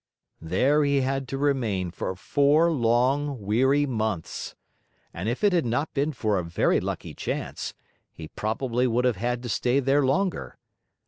[0.41, 4.55] There he had to remain for four long, weary months.
[5.13, 7.75] And if it had not been for a very lucky chance,
[8.11, 10.57] he probably would have had to stay there longer.